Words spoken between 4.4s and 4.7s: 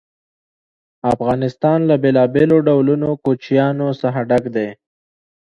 دی.